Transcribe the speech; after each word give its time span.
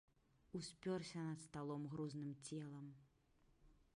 Успёрся 0.59 1.19
над 1.25 1.39
сталом 1.45 1.83
грузным 1.93 2.31
целам. 2.49 2.87